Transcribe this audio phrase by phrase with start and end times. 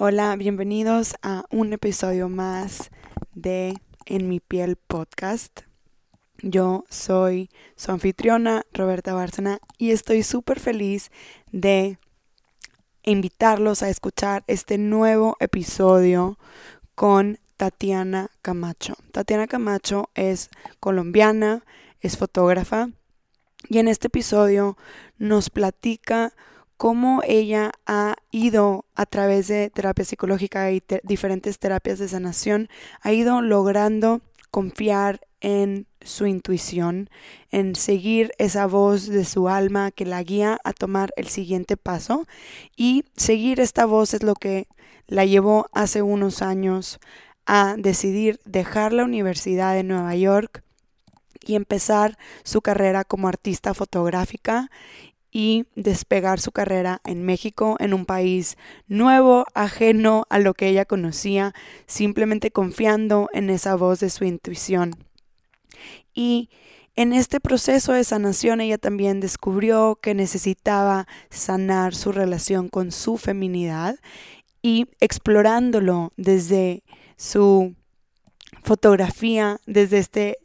[0.00, 2.92] Hola, bienvenidos a un episodio más
[3.34, 3.74] de
[4.06, 5.62] En mi piel podcast.
[6.40, 11.10] Yo soy su anfitriona, Roberta Bárcena, y estoy súper feliz
[11.50, 11.98] de
[13.02, 16.38] invitarlos a escuchar este nuevo episodio
[16.94, 18.94] con Tatiana Camacho.
[19.10, 21.64] Tatiana Camacho es colombiana,
[21.98, 22.90] es fotógrafa,
[23.68, 24.78] y en este episodio
[25.16, 26.34] nos platica
[26.78, 32.68] cómo ella ha ido a través de terapia psicológica y diferentes terapias de sanación,
[33.02, 37.10] ha ido logrando confiar en su intuición,
[37.50, 42.26] en seguir esa voz de su alma que la guía a tomar el siguiente paso.
[42.76, 44.68] Y seguir esta voz es lo que
[45.08, 47.00] la llevó hace unos años
[47.44, 50.62] a decidir dejar la Universidad de Nueva York
[51.44, 54.70] y empezar su carrera como artista fotográfica
[55.38, 58.56] y despegar su carrera en México, en un país
[58.88, 61.54] nuevo, ajeno a lo que ella conocía,
[61.86, 64.96] simplemente confiando en esa voz de su intuición.
[66.12, 66.50] Y
[66.96, 73.16] en este proceso de sanación ella también descubrió que necesitaba sanar su relación con su
[73.16, 73.94] feminidad
[74.60, 76.82] y explorándolo desde
[77.16, 77.76] su
[78.68, 80.38] fotografía desde este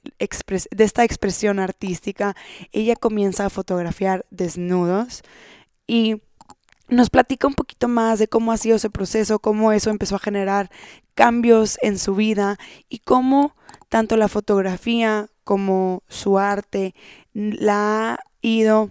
[0.72, 2.36] de esta expresión artística.
[2.72, 5.24] Ella comienza a fotografiar desnudos
[5.86, 6.22] y
[6.88, 10.20] nos platica un poquito más de cómo ha sido ese proceso, cómo eso empezó a
[10.20, 10.72] generar
[11.16, 12.58] cambios en su vida
[12.88, 13.56] y cómo
[13.90, 16.96] tanto la fotografía como su arte
[17.34, 18.90] la ha ido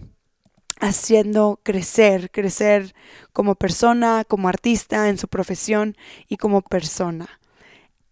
[0.79, 2.93] haciendo crecer, crecer
[3.31, 5.97] como persona, como artista, en su profesión
[6.27, 7.39] y como persona.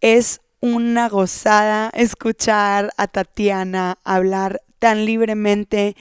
[0.00, 5.96] Es una gozada escuchar a Tatiana hablar tan libremente,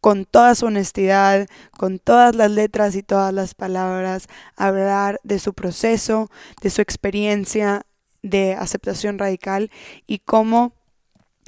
[0.00, 5.54] con toda su honestidad, con todas las letras y todas las palabras, hablar de su
[5.54, 7.86] proceso, de su experiencia
[8.22, 9.70] de aceptación radical
[10.06, 10.74] y cómo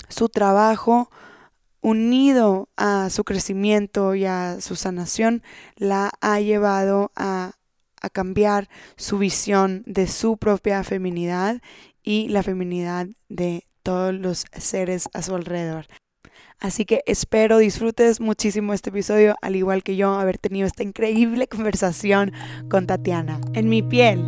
[0.09, 1.11] su trabajo
[1.83, 5.43] unido a su crecimiento y a su sanación
[5.77, 7.56] la ha llevado a,
[8.07, 11.61] a cambiar su visión de su propia feminidad
[12.03, 15.87] y la feminidad de todos los seres a su alrededor.
[16.59, 21.47] Así que espero disfrutes muchísimo este episodio, al igual que yo haber tenido esta increíble
[21.49, 22.33] conversación
[22.71, 23.41] con Tatiana.
[23.53, 24.23] En mi piel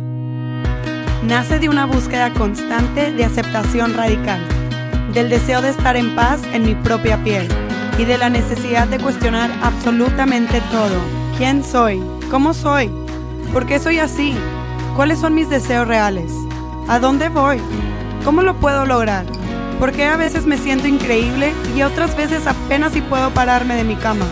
[1.23, 4.41] nace de una búsqueda constante de aceptación radical,
[5.13, 7.47] del deseo de estar en paz en mi propia piel
[7.97, 10.95] y de la necesidad de cuestionar absolutamente todo.
[11.37, 12.01] ¿Quién soy?
[12.29, 12.89] ¿Cómo soy?
[13.53, 14.35] ¿Por qué soy así?
[14.95, 16.31] ¿Cuáles son mis deseos reales?
[16.87, 17.59] ¿A dónde voy?
[18.23, 19.25] ¿Cómo lo puedo lograr?
[19.79, 23.95] Porque a veces me siento increíble y otras veces apenas si puedo pararme de mi
[23.95, 24.25] cama.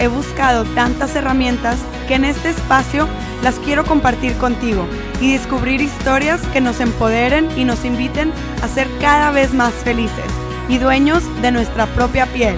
[0.00, 3.06] He buscado tantas herramientas que en este espacio
[3.44, 4.88] las quiero compartir contigo
[5.20, 10.24] y descubrir historias que nos empoderen y nos inviten a ser cada vez más felices
[10.68, 12.56] y dueños de nuestra propia piel.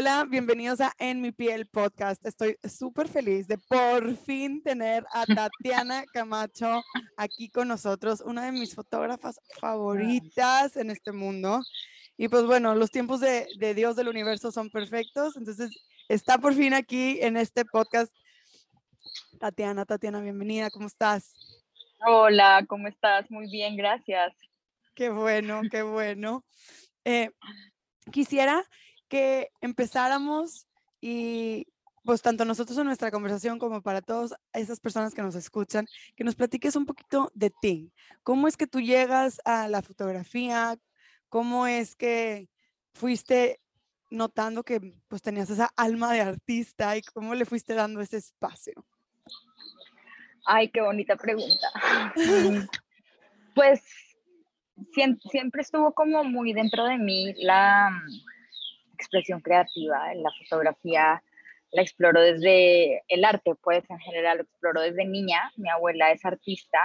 [0.00, 2.24] Hola, bienvenidos a En mi piel podcast.
[2.24, 6.84] Estoy súper feliz de por fin tener a Tatiana Camacho
[7.16, 11.62] aquí con nosotros, una de mis fotógrafas favoritas en este mundo.
[12.16, 15.72] Y pues bueno, los tiempos de, de Dios del universo son perfectos, entonces
[16.08, 18.14] está por fin aquí en este podcast.
[19.40, 21.34] Tatiana, Tatiana, bienvenida, ¿cómo estás?
[22.06, 23.28] Hola, ¿cómo estás?
[23.32, 24.32] Muy bien, gracias.
[24.94, 26.44] Qué bueno, qué bueno.
[27.04, 27.32] Eh,
[28.12, 28.64] quisiera
[29.08, 30.66] que empezáramos
[31.00, 31.66] y
[32.04, 35.86] pues tanto nosotros en nuestra conversación como para todas esas personas que nos escuchan,
[36.16, 37.92] que nos platiques un poquito de ti.
[38.22, 40.78] ¿Cómo es que tú llegas a la fotografía?
[41.28, 42.48] ¿Cómo es que
[42.94, 43.60] fuiste
[44.10, 48.86] notando que pues tenías esa alma de artista y cómo le fuiste dando ese espacio?
[50.46, 51.68] Ay, qué bonita pregunta.
[53.54, 53.82] pues
[54.92, 57.90] siempre estuvo como muy dentro de mí la
[58.98, 60.12] expresión creativa.
[60.14, 61.22] La fotografía
[61.72, 65.52] la exploro desde el arte, pues en general lo exploro desde niña.
[65.56, 66.78] Mi abuela es artista.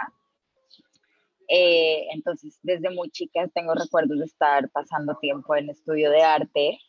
[1.48, 6.80] Eh, entonces, desde muy chica tengo recuerdos de estar pasando tiempo en estudio de arte.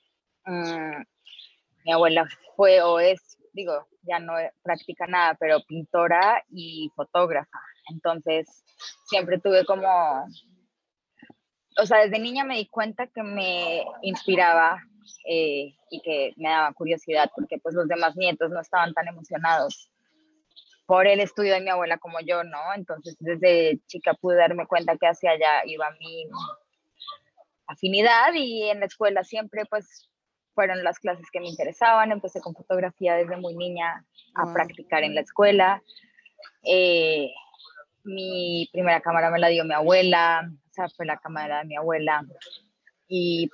[0.46, 1.02] Mm,
[1.84, 2.26] mi abuela
[2.56, 7.58] fue o es, digo, ya no practica nada, pero pintora y fotógrafa.
[7.90, 8.64] Entonces,
[9.06, 9.88] siempre tuve como,
[11.78, 14.82] o sea, desde niña me di cuenta que me inspiraba
[15.28, 19.90] eh, y que me daba curiosidad porque pues los demás nietos no estaban tan emocionados
[20.86, 22.58] por el estudio de mi abuela como yo, ¿no?
[22.74, 26.28] Entonces desde chica pude darme cuenta que hacia allá iba mi
[27.66, 30.10] afinidad y en la escuela siempre pues
[30.54, 34.04] fueron las clases que me interesaban, empecé con fotografía desde muy niña
[34.34, 35.82] a practicar en la escuela.
[36.62, 37.30] Eh,
[38.04, 41.76] mi primera cámara me la dio mi abuela, o sea, fue la cámara de mi
[41.76, 42.24] abuela.
[43.08, 43.50] Y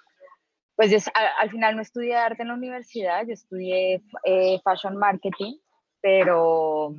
[0.81, 5.59] pues al, final no estudié arte en la universidad, yo estudié eh, fashion marketing,
[6.01, 6.95] pero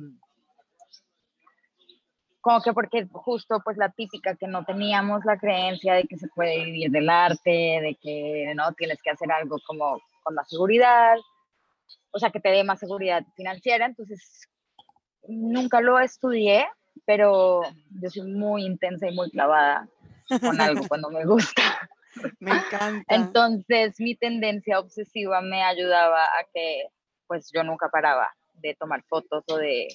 [2.40, 6.28] como que porque justo pues la típica que no teníamos la creencia de que se
[6.28, 11.16] puede vivir del arte, de que no tienes que hacer algo como con la seguridad,
[12.12, 14.48] o sea, que te dé más seguridad financiera, entonces
[15.26, 16.68] nunca lo estudié,
[17.04, 17.62] pero
[18.00, 19.88] yo soy muy intensa y muy clavada
[20.40, 21.62] con algo cuando me gusta.
[22.40, 23.14] Me encanta.
[23.14, 26.86] Entonces mi tendencia obsesiva me ayudaba a que
[27.26, 29.88] pues yo nunca paraba de tomar fotos o de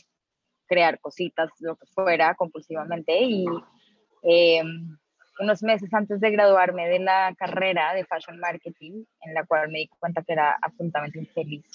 [0.67, 3.21] crear cositas, lo que fuera, compulsivamente.
[3.21, 3.45] Y
[4.23, 4.63] eh,
[5.39, 9.79] unos meses antes de graduarme de la carrera de Fashion Marketing, en la cual me
[9.79, 11.65] di cuenta que era absolutamente infeliz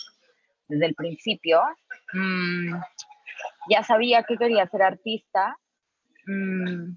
[0.68, 1.62] desde el principio,
[2.12, 2.74] mm,
[3.70, 5.56] ya sabía que quería ser artista
[6.26, 6.94] mm,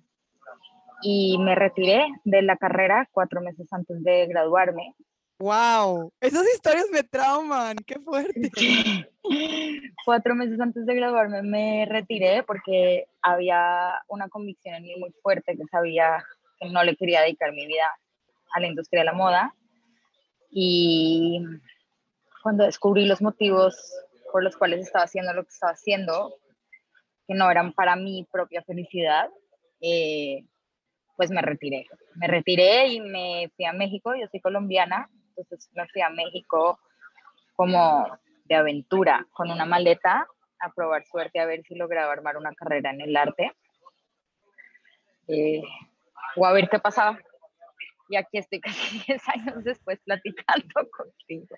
[1.02, 4.96] y me retiré de la carrera cuatro meses antes de graduarme
[5.38, 8.52] Wow, esas historias me trauman, qué fuerte.
[10.06, 15.58] Cuatro meses antes de graduarme me retiré porque había una convicción en mí muy fuerte
[15.58, 16.24] que sabía
[16.60, 17.90] que no le quería dedicar mi vida
[18.54, 19.54] a la industria de la moda.
[20.52, 21.44] Y
[22.44, 23.76] cuando descubrí los motivos
[24.32, 26.36] por los cuales estaba haciendo lo que estaba haciendo,
[27.28, 29.30] que no eran para mi propia felicidad,
[29.82, 30.46] eh,
[31.16, 31.88] pues me retiré.
[32.16, 36.80] Me retiré y me fui a México, yo soy colombiana, entonces me fui a México
[37.56, 38.08] como
[38.46, 40.28] de aventura, con una maleta,
[40.60, 43.52] a probar suerte a ver si lograba armar una carrera en el arte.
[45.28, 45.62] Eh,
[46.36, 47.20] o a ver qué pasaba.
[48.10, 51.56] Y aquí estoy casi 10 años después platicando contigo.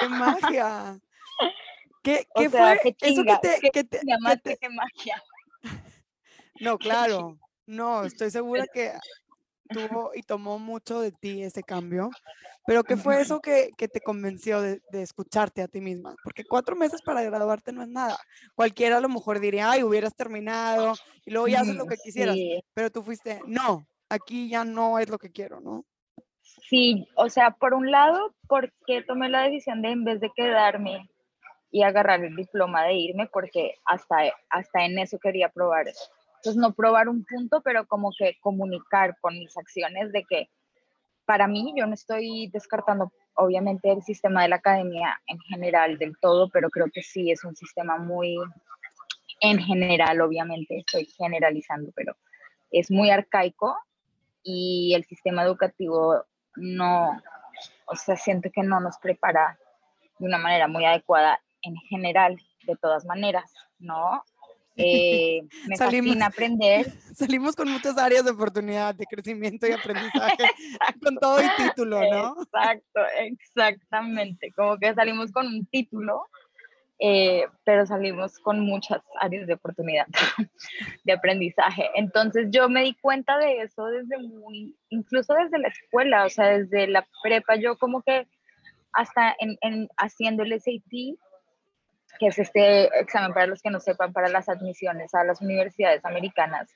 [0.00, 0.98] ¡Qué magia!
[2.02, 5.22] ¿Qué, qué fue qué eso que te, que te, qué magia?
[6.60, 7.38] No, claro.
[7.66, 8.92] No, estoy segura que
[9.68, 12.10] tuvo y tomó mucho de ti ese cambio,
[12.66, 16.14] pero ¿qué fue eso que, que te convenció de, de, escucharte a ti misma?
[16.22, 18.16] Porque cuatro meses para graduarte no es nada.
[18.54, 20.94] Cualquiera a lo mejor diría, ay, hubieras terminado
[21.24, 22.36] y luego ya haces lo que quisieras,
[22.74, 25.84] pero tú fuiste, no, aquí ya no es lo que quiero, ¿no?
[26.68, 31.08] Sí, o sea, por un lado, porque tomé la decisión de en vez de quedarme
[31.70, 34.16] y agarrar el diploma de irme, porque hasta,
[34.50, 35.88] hasta en eso quería probar
[36.44, 40.50] pues no probar un punto, pero como que comunicar con mis acciones de que
[41.24, 46.16] para mí yo no estoy descartando obviamente el sistema de la academia en general del
[46.20, 48.36] todo, pero creo que sí es un sistema muy
[49.40, 52.14] en general, obviamente estoy generalizando, pero
[52.70, 53.76] es muy arcaico
[54.42, 56.24] y el sistema educativo
[56.56, 57.20] no,
[57.86, 59.58] o sea, siento que no nos prepara
[60.18, 64.22] de una manera muy adecuada en general, de todas maneras, ¿no?
[64.76, 66.86] Eh, me salimos, fascina aprender.
[67.14, 70.44] Salimos con muchas áreas de oportunidad, de crecimiento y aprendizaje,
[71.02, 72.42] con todo el título, ¿no?
[72.42, 74.52] Exacto, exactamente.
[74.56, 76.26] Como que salimos con un título,
[76.98, 80.06] eh, pero salimos con muchas áreas de oportunidad,
[81.04, 81.90] de aprendizaje.
[81.94, 86.58] Entonces yo me di cuenta de eso desde muy, incluso desde la escuela, o sea,
[86.58, 88.26] desde la prepa, yo como que
[88.92, 91.16] hasta en, en haciendo el SAT,
[92.18, 96.04] que es este examen para los que no sepan, para las admisiones a las universidades
[96.04, 96.70] americanas.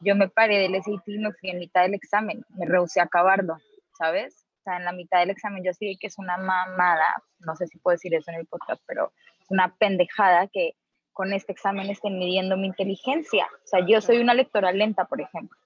[0.00, 3.04] Yo me paré del SAT y me fui en mitad del examen, me rehusé a
[3.04, 3.56] acabarlo,
[3.98, 4.46] ¿sabes?
[4.60, 7.66] O sea, en la mitad del examen yo sí que es una mamada, no sé
[7.66, 10.74] si puedo decir eso en el podcast, pero es una pendejada que
[11.12, 13.46] con este examen estén midiendo mi inteligencia.
[13.64, 15.58] O sea, yo soy una lectora lenta, por ejemplo.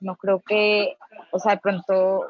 [0.00, 0.96] No creo que,
[1.30, 2.26] o sea, de pronto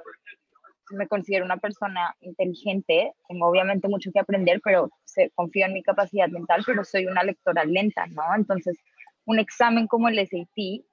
[0.91, 4.91] me considero una persona inteligente, tengo obviamente mucho que aprender, pero
[5.35, 8.23] confío en mi capacidad mental, pero soy una lectora lenta, ¿no?
[8.35, 8.79] Entonces,
[9.25, 10.85] un examen como el SAT,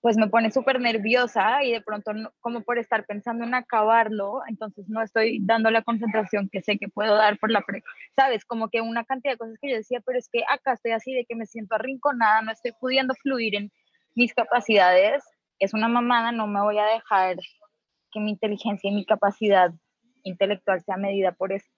[0.00, 4.88] pues me pone súper nerviosa y de pronto, como por estar pensando en acabarlo, entonces
[4.88, 7.82] no estoy dando la concentración que sé que puedo dar por la, pre
[8.14, 8.44] ¿sabes?
[8.44, 11.12] Como que una cantidad de cosas que yo decía, pero es que acá estoy así
[11.12, 13.72] de que me siento arrinconada, no estoy pudiendo fluir en
[14.14, 15.24] mis capacidades,
[15.58, 17.36] es una mamada, no me voy a dejar
[18.16, 19.70] que mi inteligencia y mi capacidad
[20.22, 21.70] intelectual sea medida por eso.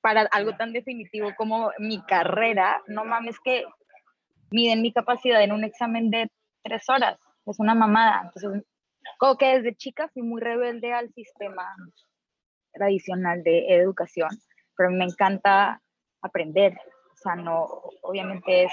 [0.00, 3.66] Para algo tan definitivo como mi carrera, no mames que
[4.50, 6.30] miden mi capacidad en un examen de
[6.62, 7.18] tres horas.
[7.44, 8.22] Es una mamada.
[8.24, 8.64] Entonces,
[9.18, 11.68] como que desde chica fui muy rebelde al sistema
[12.72, 14.30] tradicional de educación,
[14.74, 15.82] pero me encanta
[16.22, 16.72] aprender.
[17.12, 17.64] O sea, no,
[18.00, 18.72] obviamente es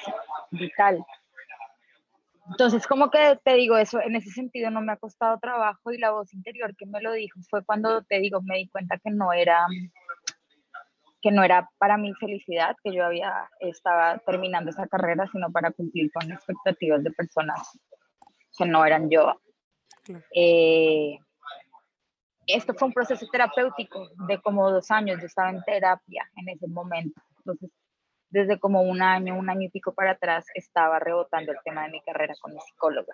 [0.51, 1.05] vital
[2.50, 5.98] Entonces, como que te digo eso, en ese sentido no me ha costado trabajo y
[5.98, 9.12] la voz interior que me lo dijo fue cuando te digo, me di cuenta que
[9.12, 9.65] no era
[11.22, 15.72] que no era para mi felicidad, que yo había estaba terminando esa carrera, sino para
[15.72, 17.77] cumplir con expectativas de personas
[18.58, 19.39] que no eran yo.
[20.34, 21.18] Eh,
[22.48, 26.68] esto fue un proceso terapéutico de como dos años, yo estaba en terapia en ese
[26.68, 27.70] momento, entonces
[28.29, 31.91] desde como un año, un año y pico para atrás estaba rebotando el tema de
[31.91, 33.13] mi carrera con mi psicóloga.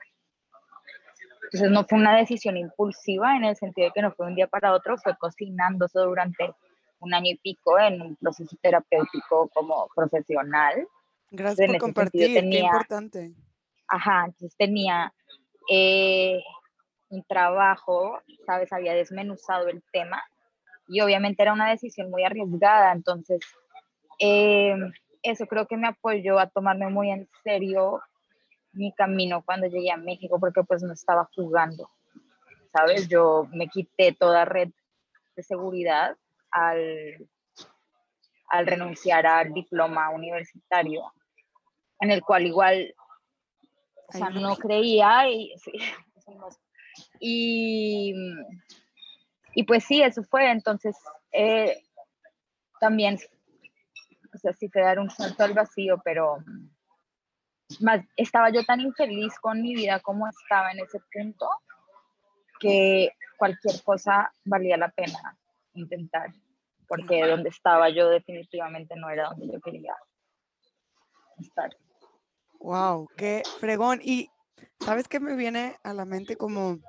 [1.45, 4.48] Entonces no fue una decisión impulsiva en el sentido de que no fue un día
[4.48, 6.53] para otro, fue cocinándose durante
[7.00, 10.88] un año y pico en un proceso terapéutico como profesional.
[11.31, 13.34] Gracias por compartir, qué importante.
[13.88, 15.13] Ajá, entonces tenía
[15.69, 16.41] eh,
[17.10, 20.24] un trabajo, sabes, había desmenuzado el tema
[20.88, 23.41] y obviamente era una decisión muy arriesgada, entonces
[24.19, 24.75] eh,
[25.25, 28.01] eso creo que me apoyó a tomarme muy en serio
[28.74, 31.89] mi camino cuando llegué a México porque pues no estaba jugando,
[32.72, 33.08] ¿sabes?
[33.08, 34.70] Yo me quité toda red
[35.36, 36.15] de seguridad
[36.51, 37.27] al,
[38.50, 41.12] al renunciar al diploma universitario,
[42.00, 42.94] en el cual igual,
[44.08, 45.53] o sea, no creía y,
[47.20, 48.13] y,
[49.55, 50.98] y, pues sí, eso fue, entonces
[51.32, 51.82] eh,
[52.79, 53.17] también,
[54.36, 56.38] o sea, sí quedar un salto al vacío, pero
[57.80, 61.50] más, estaba yo tan infeliz con mi vida como estaba en ese punto
[62.60, 65.38] que cualquier cosa valía la pena
[65.74, 66.32] intentar
[66.88, 69.96] porque donde estaba yo definitivamente no era donde yo quería
[71.39, 71.75] estar.
[72.60, 74.00] Wow, qué fregón.
[74.04, 74.30] Y
[74.80, 76.80] sabes qué me viene a la mente como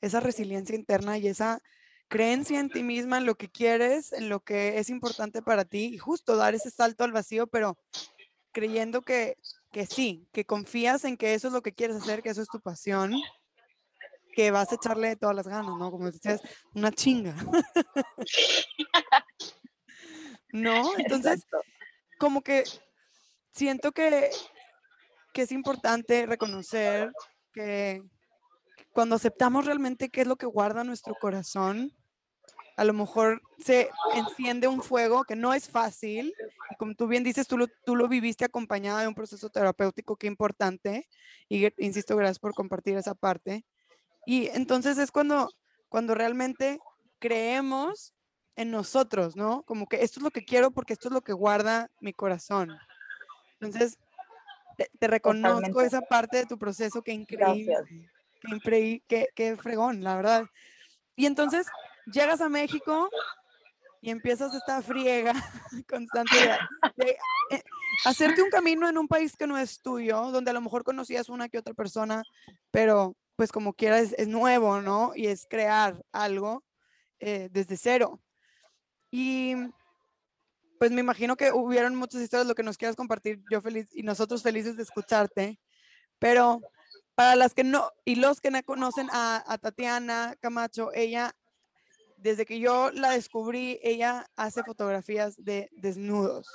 [0.00, 1.60] esa resiliencia interna y esa
[2.08, 5.94] creencia en ti misma, en lo que quieres, en lo que es importante para ti
[5.94, 7.78] y justo dar ese salto al vacío, pero
[8.52, 9.36] creyendo que,
[9.70, 12.48] que sí, que confías en que eso es lo que quieres hacer, que eso es
[12.48, 13.14] tu pasión,
[14.34, 15.90] que vas a echarle todas las ganas, ¿no?
[15.90, 16.40] Como decías,
[16.74, 17.34] una chinga.
[20.52, 20.96] ¿No?
[20.96, 21.46] Entonces,
[22.18, 22.64] como que
[23.52, 24.30] siento que,
[25.34, 27.12] que es importante reconocer
[27.52, 28.02] que
[28.92, 31.92] cuando aceptamos realmente qué es lo que guarda nuestro corazón,
[32.78, 36.32] a lo mejor se enciende un fuego que no es fácil.
[36.70, 40.14] Y como tú bien dices, tú lo, tú lo viviste acompañada de un proceso terapéutico
[40.14, 41.08] que importante.
[41.48, 43.66] Y insisto, gracias por compartir esa parte.
[44.26, 45.50] Y entonces es cuando,
[45.88, 46.78] cuando realmente
[47.18, 48.14] creemos
[48.54, 49.64] en nosotros, ¿no?
[49.64, 52.78] Como que esto es lo que quiero porque esto es lo que guarda mi corazón.
[53.60, 53.98] Entonces,
[54.76, 57.74] te, reconozco esa parte de tu proceso que increíble.
[59.08, 60.46] Que, que, fregón, la verdad.
[61.16, 61.66] Y entonces,
[62.12, 63.08] llegas a México
[64.00, 65.32] y empiezas esta friega
[65.88, 66.36] constante
[66.96, 67.16] de,
[67.50, 67.62] eh,
[68.04, 71.28] hacerte un camino en un país que no es tuyo, donde a lo mejor conocías
[71.28, 72.22] una que otra persona,
[72.70, 75.12] pero pues como quieras es, nuevo, ¿no?
[75.14, 76.64] Y es crear algo
[77.20, 78.20] eh, desde cero.
[79.10, 79.54] Y
[80.78, 84.02] pues me imagino que hubieron muchas historias, lo que nos quieras compartir, yo feliz y
[84.02, 85.58] nosotros felices de escucharte,
[86.18, 86.60] pero
[87.14, 91.34] para las que no, y los que no conocen a, a Tatiana Camacho, ella,
[92.18, 96.46] desde que yo la descubrí, ella hace fotografías de desnudos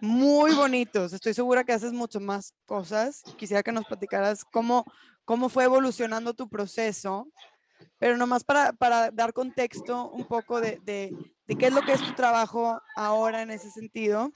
[0.00, 1.12] muy bonitos.
[1.12, 3.22] Estoy segura que haces mucho más cosas.
[3.36, 4.84] Quisiera que nos platicaras cómo,
[5.24, 7.28] cómo fue evolucionando tu proceso,
[7.98, 12.02] pero nomás para, para dar contexto un poco de, de, qué es lo que es
[12.02, 14.30] tu trabajo ahora en ese sentido.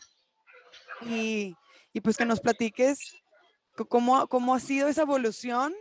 [1.03, 1.55] Y,
[1.93, 2.99] y pues que nos platiques
[3.89, 5.75] cómo, cómo ha sido esa evolución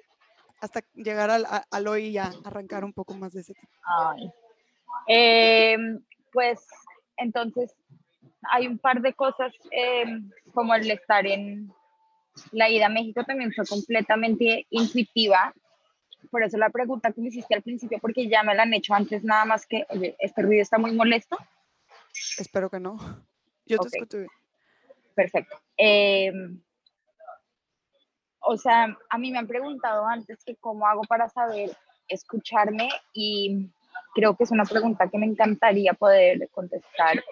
[0.59, 4.31] hasta llegar al, al hoy y ya arrancar un poco más de ese tema.
[5.07, 6.65] Em, pues
[7.17, 7.75] entonces
[8.43, 11.71] hay un par de cosas em, como el estar en
[12.51, 15.53] la ida a México también fue completamente intuitiva
[16.29, 18.93] por eso la pregunta que me hiciste al principio, porque ya me la han hecho
[18.93, 21.37] antes, nada más que, oye, ¿este ruido está muy molesto?
[22.37, 22.97] Espero que no.
[23.65, 24.29] Yo te escucho bien.
[25.15, 25.59] Perfecto.
[25.77, 26.61] Em,
[28.39, 31.75] o sea, a mí me han preguntado antes que cómo hago para saber
[32.07, 33.69] escucharme y
[34.13, 37.23] creo que es una pregunta que me encantaría poder contestar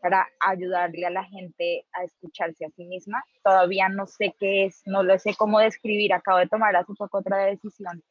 [0.00, 3.24] para ayudarle a la gente a escucharse a sí misma.
[3.42, 6.12] Todavía no sé qué es, no lo sé cómo describir.
[6.12, 8.02] Acabo de tomar hace poco otra decisión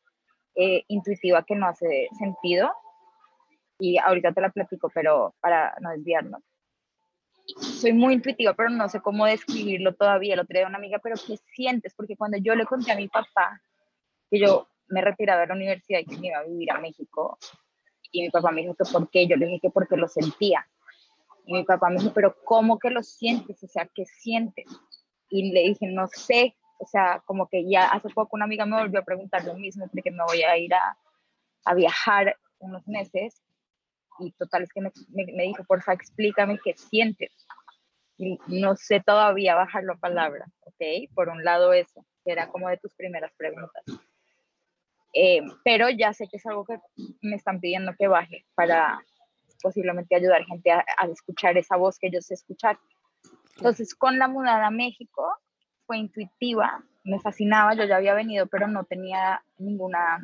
[0.55, 2.73] eh, intuitiva que no hace sentido
[3.79, 6.41] y ahorita te la platico, pero para no desviarnos.
[7.45, 10.35] Soy muy intuitiva, pero no sé cómo describirlo todavía.
[10.35, 11.93] Lo trae una amiga, pero ¿qué sientes?
[11.95, 13.61] Porque cuando yo le conté a mi papá
[14.29, 17.37] que yo me retiraba de la universidad y que me iba a vivir a México,
[18.11, 20.65] y mi papá me dijo que por qué, yo le dije que porque lo sentía
[21.47, 23.63] y mi papá me dijo, pero ¿cómo que lo sientes?
[23.63, 24.65] O sea, ¿qué sientes?
[25.29, 28.77] Y le dije, no sé, O sea, como que ya hace poco una amiga me
[28.77, 30.97] volvió a preguntar lo mismo porque me voy a ir a,
[31.65, 33.41] a viajar unos meses
[34.19, 37.31] y total es que me, me, dijo, porfa, explícame qué sientes.
[38.17, 41.09] Y no sé todavía bajarlo a palabras, ¿ok?
[41.13, 43.83] Por un lado eso, que era como de tus primeras preguntas.
[45.13, 46.79] Eh, pero ya sé que es algo que
[47.21, 48.99] me están pidiendo que baje para
[49.61, 52.77] posiblemente ayudar gente a, a escuchar esa voz que yo sé escuchar.
[53.55, 55.25] Entonces, con la mudada a México
[55.85, 60.19] fue intuitiva, me fascinaba, yo ya había venido, pero no tenía ninguna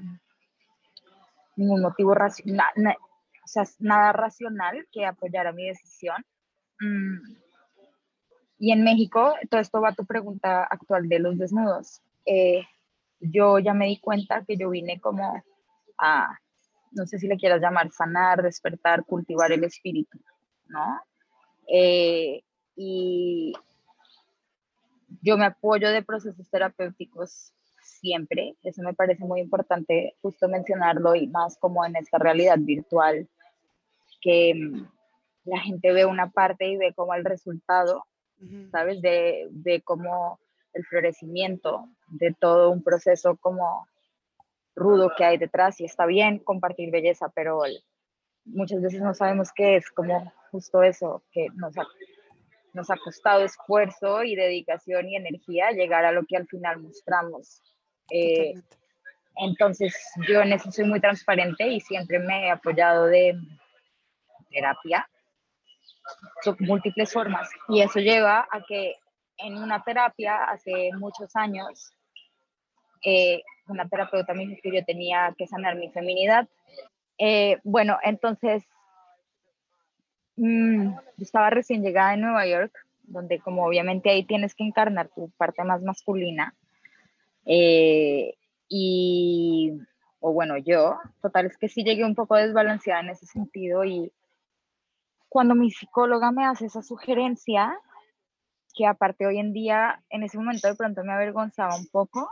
[1.55, 6.25] ningún motivo racional, o sea, nada racional que apoyara mi decisión.
[6.79, 7.37] Mm.
[8.59, 12.01] Y en México, todo esto va a tu pregunta actual de los desnudos.
[12.25, 12.63] Eh,
[13.31, 15.41] yo ya me di cuenta que yo vine como
[15.97, 16.37] a,
[16.91, 20.19] no sé si le quieras llamar, sanar, despertar, cultivar el espíritu,
[20.67, 21.01] ¿no?
[21.67, 22.43] Eh,
[22.75, 23.53] y
[25.21, 31.27] yo me apoyo de procesos terapéuticos siempre, eso me parece muy importante justo mencionarlo y
[31.27, 33.27] más como en esta realidad virtual,
[34.21, 34.87] que mm,
[35.45, 38.05] la gente ve una parte y ve como el resultado,
[38.71, 39.01] ¿sabes?
[39.01, 40.39] De, de como
[40.73, 43.87] el florecimiento de todo un proceso como
[44.75, 47.61] rudo que hay detrás y está bien compartir belleza, pero
[48.45, 51.83] muchas veces no sabemos qué es como justo eso, que nos ha,
[52.73, 57.61] nos ha costado esfuerzo y dedicación y energía llegar a lo que al final mostramos.
[58.11, 58.53] Eh,
[59.37, 59.95] entonces
[60.27, 63.35] yo en eso soy muy transparente y siempre me he apoyado de
[64.51, 65.07] terapia,
[66.43, 68.95] son múltiples formas y eso lleva a que
[69.43, 71.93] en una terapia hace muchos años,
[73.03, 76.47] eh, una terapeuta me dijo que yo tenía que sanar mi feminidad.
[77.17, 78.63] Eh, bueno, entonces
[80.37, 82.73] mm, yo estaba recién llegada en Nueva York,
[83.03, 86.55] donde como obviamente ahí tienes que encarnar tu parte más masculina.
[87.45, 88.35] Eh,
[88.69, 89.73] y,
[90.19, 94.11] o bueno, yo, total es que sí llegué un poco desbalanceada en ese sentido y
[95.27, 97.77] cuando mi psicóloga me hace esa sugerencia,
[98.73, 102.29] que aparte hoy en día, en ese momento de pronto me avergonzaba un poco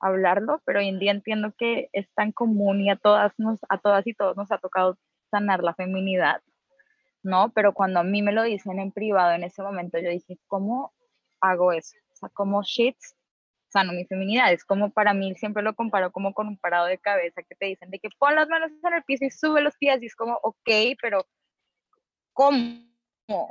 [0.00, 3.78] hablarlo, pero hoy en día entiendo que es tan común y a todas, nos, a
[3.78, 4.98] todas y todos nos ha tocado
[5.30, 6.42] sanar la feminidad,
[7.22, 7.52] ¿no?
[7.52, 10.92] Pero cuando a mí me lo dicen en privado en ese momento, yo dije, ¿cómo
[11.40, 11.96] hago eso?
[12.12, 12.96] O sea, ¿cómo shit
[13.68, 14.52] sano mi feminidad?
[14.52, 17.66] Es como para mí, siempre lo comparo como con un parado de cabeza que te
[17.66, 20.16] dicen de que pon las manos en el piso y sube los pies y es
[20.16, 21.26] como, ok, pero
[22.32, 22.89] ¿cómo?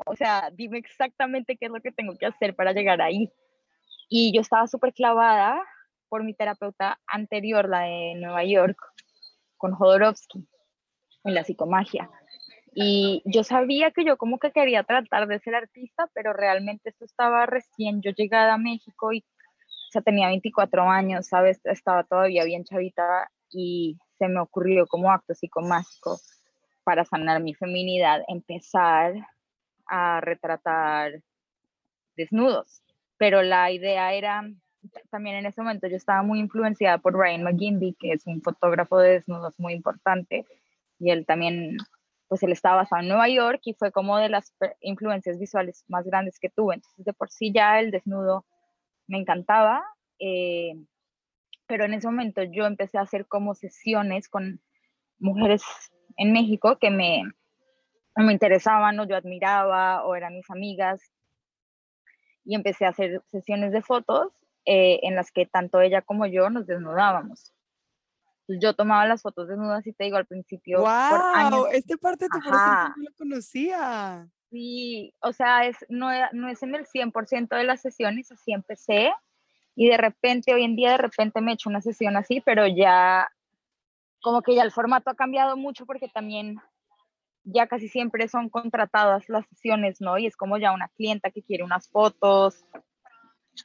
[0.06, 3.32] O sea, dime exactamente qué es lo que tengo que hacer para llegar ahí.
[4.10, 5.62] Y yo estaba súper clavada
[6.10, 8.78] por mi terapeuta anterior, la de Nueva York,
[9.58, 10.48] con Jodorowsky,
[11.24, 12.10] en la psicomagia.
[12.74, 17.06] Y yo sabía que yo como que quería tratar de ser artista, pero realmente esto
[17.06, 19.24] estaba recién yo llegada a México y
[19.90, 21.62] o sea, tenía 24 años, ¿sabes?
[21.64, 26.20] Estaba todavía bien chavita y se me ocurrió como acto psicomágico
[26.84, 29.16] para sanar mi feminidad, empezar
[29.90, 31.22] a retratar
[32.16, 32.82] desnudos.
[33.18, 34.44] Pero la idea era,
[35.10, 38.98] también en ese momento yo estaba muy influenciada por Ryan McGindy, que es un fotógrafo
[39.00, 40.46] de desnudos muy importante,
[41.00, 41.78] y él también,
[42.28, 46.06] pues él estaba basado en Nueva York y fue como de las influencias visuales más
[46.06, 46.76] grandes que tuve.
[46.76, 48.46] Entonces, de por sí ya el desnudo
[49.08, 49.84] me encantaba,
[50.20, 50.76] eh,
[51.68, 54.62] pero en ese momento yo empecé a hacer como sesiones con
[55.20, 55.64] mujeres
[56.18, 57.24] en México que me,
[58.24, 61.12] me interesaban o yo admiraba o eran mis amigas
[62.44, 64.34] y empecé a hacer sesiones de fotos
[64.66, 67.54] eh, en las que tanto ella como yo nos desnudábamos.
[68.48, 70.80] yo tomaba las fotos desnudas y te digo al principio.
[70.80, 71.68] ¡Wow!
[71.72, 74.28] Esta parte de tu proceso no lo conocía.
[74.50, 79.14] Sí, o sea, es, no, no es en el 100% de las sesiones, así empecé.
[79.76, 82.66] Y de repente, hoy en día, de repente me he hecho una sesión así, pero
[82.66, 83.30] ya,
[84.22, 86.60] como que ya el formato ha cambiado mucho porque también
[87.44, 90.18] ya casi siempre son contratadas las sesiones, ¿no?
[90.18, 92.66] Y es como ya una clienta que quiere unas fotos.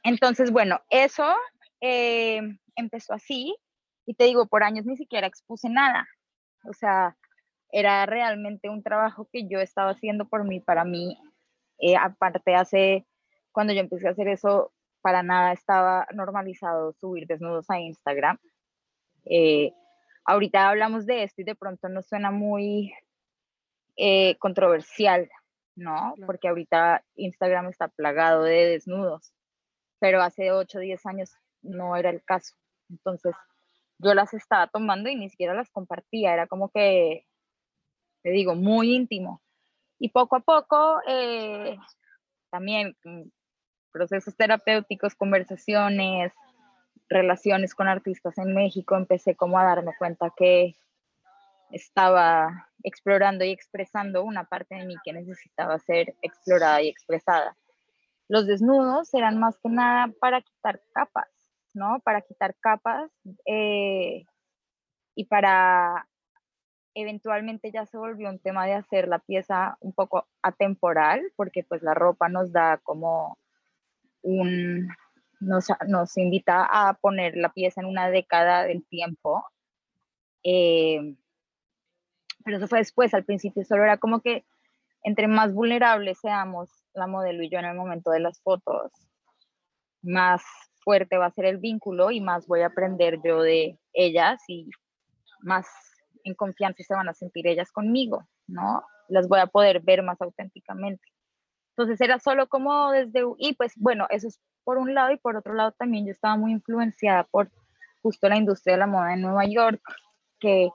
[0.03, 1.25] Entonces, bueno, eso
[1.81, 2.41] eh,
[2.75, 3.55] empezó así
[4.05, 6.07] y te digo, por años ni siquiera expuse nada.
[6.63, 7.15] O sea,
[7.71, 11.17] era realmente un trabajo que yo estaba haciendo por mí, para mí.
[11.79, 13.05] Eh, aparte, hace,
[13.51, 18.39] cuando yo empecé a hacer eso, para nada estaba normalizado subir desnudos a Instagram.
[19.25, 19.71] Eh,
[20.25, 22.93] ahorita hablamos de esto y de pronto nos suena muy
[23.97, 25.29] eh, controversial,
[25.75, 26.15] ¿no?
[26.25, 29.33] Porque ahorita Instagram está plagado de desnudos,
[29.99, 31.31] pero hace 8 o 10 años
[31.61, 32.55] no era el caso.
[32.89, 33.35] Entonces
[33.97, 37.25] yo las estaba tomando y ni siquiera las compartía, era como que,
[38.23, 39.41] te digo, muy íntimo.
[39.99, 41.77] Y poco a poco, eh,
[42.49, 43.23] también mm,
[43.91, 46.33] procesos terapéuticos, conversaciones,
[47.07, 50.75] relaciones con artistas en México, empecé como a darme cuenta que
[51.71, 57.57] estaba explorando y expresando una parte de mí que necesitaba ser explorada y expresada.
[58.27, 61.29] Los desnudos eran más que nada para quitar capas,
[61.73, 61.99] ¿no?
[62.03, 63.11] Para quitar capas
[63.45, 64.25] eh,
[65.15, 66.07] y para
[66.95, 71.83] eventualmente ya se volvió un tema de hacer la pieza un poco atemporal, porque pues
[71.83, 73.37] la ropa nos da como
[74.21, 74.87] un,
[75.39, 79.45] nos, nos invita a poner la pieza en una década del tiempo.
[80.43, 81.15] Eh,
[82.45, 84.45] pero eso fue después, al principio solo era como que
[85.03, 88.91] entre más vulnerables seamos la modelo y yo en el momento de las fotos,
[90.03, 90.43] más
[90.83, 94.69] fuerte va a ser el vínculo y más voy a aprender yo de ellas y
[95.41, 95.67] más
[96.23, 98.83] en confianza se van a sentir ellas conmigo, ¿no?
[99.09, 101.03] Las voy a poder ver más auténticamente.
[101.71, 105.35] Entonces era solo como desde, y pues bueno, eso es por un lado y por
[105.35, 107.51] otro lado también yo estaba muy influenciada por
[108.01, 109.81] justo la industria de la moda en Nueva York,
[110.39, 110.69] que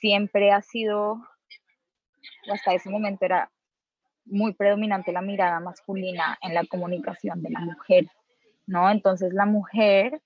[0.00, 1.18] siempre ha sido,
[2.52, 3.50] hasta ese momento era
[4.24, 8.06] muy predominante la mirada masculina en la comunicación de la mujer,
[8.66, 8.90] ¿no?
[8.90, 10.20] Entonces la mujer,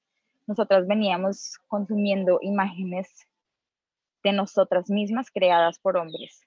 [0.46, 3.08] nosotras veníamos consumiendo imágenes
[4.24, 6.42] de nosotras mismas creadas por hombres,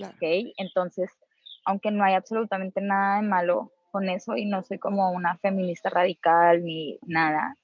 [0.00, 0.52] ¿ok?
[0.56, 1.10] Entonces,
[1.64, 5.90] aunque no hay absolutamente nada de malo con eso y no soy como una feminista
[5.90, 7.54] radical ni nada,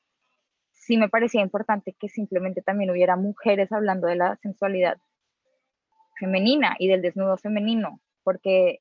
[0.73, 4.99] sí me parecía importante que simplemente también hubiera mujeres hablando de la sensualidad
[6.19, 8.81] femenina y del desnudo femenino, porque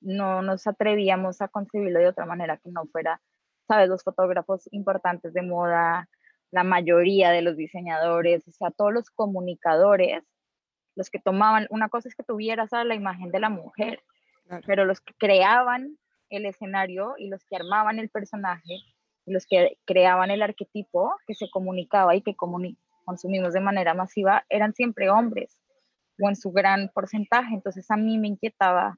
[0.00, 3.20] no nos atrevíamos a concebirlo de otra manera que no fuera,
[3.66, 6.08] sabes, los fotógrafos importantes de moda,
[6.50, 10.22] la mayoría de los diseñadores, o sea, todos los comunicadores,
[10.94, 14.02] los que tomaban, una cosa es que tuvieras la imagen de la mujer,
[14.66, 15.98] pero los que creaban
[16.30, 18.78] el escenario y los que armaban el personaje,
[19.26, 24.44] y los que creaban el arquetipo que se comunicaba y que consumimos de manera masiva,
[24.48, 25.60] eran siempre hombres,
[26.20, 27.54] o en su gran porcentaje.
[27.54, 28.96] Entonces a mí me inquietaba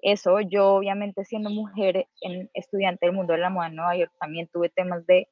[0.00, 0.40] eso.
[0.40, 4.48] Yo obviamente siendo mujer, en, estudiante del mundo de la moda en Nueva York, también
[4.52, 5.28] tuve temas de,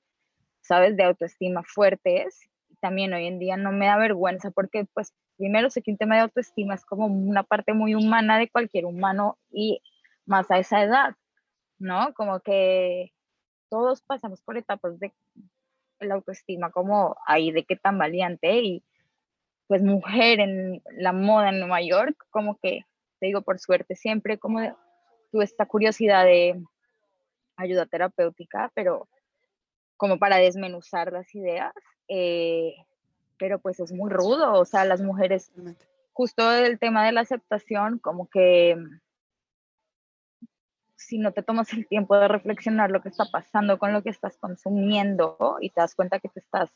[0.63, 2.49] sabes, de autoestima fuertes.
[2.81, 6.17] También hoy en día no me da vergüenza porque pues primero sé que un tema
[6.17, 9.81] de autoestima es como una parte muy humana de cualquier humano y
[10.27, 11.15] más a esa edad,
[11.79, 12.13] ¿no?
[12.15, 13.13] Como que
[13.69, 15.13] todos pasamos por etapas de
[16.01, 18.85] la autoestima como ahí de qué tan valiente y
[19.67, 22.85] pues mujer en la moda en Nueva York, como que,
[23.21, 24.61] te digo por suerte, siempre como
[25.31, 26.63] tuve esta curiosidad de
[27.57, 29.09] ayuda terapéutica, pero
[29.97, 31.73] como para desmenuzar las ideas,
[32.09, 32.75] eh,
[33.39, 35.53] pero pues es muy rudo, o sea, las mujeres,
[36.13, 38.77] justo el tema de la aceptación, como que
[40.97, 44.11] si no te tomas el tiempo de reflexionar lo que está pasando con lo que
[44.11, 46.71] estás consumiendo y te das cuenta que te estás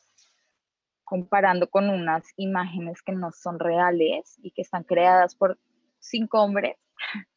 [1.07, 5.57] comparando con unas imágenes que no son reales y que están creadas por
[6.01, 6.77] cinco hombres,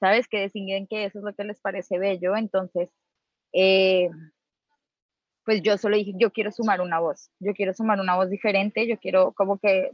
[0.00, 0.28] ¿sabes?
[0.28, 2.36] Que deciden que eso es lo que les parece bello.
[2.36, 2.90] Entonces,
[3.54, 4.10] eh,
[5.44, 8.86] pues yo solo dije, yo quiero sumar una voz, yo quiero sumar una voz diferente,
[8.86, 9.90] yo quiero como que,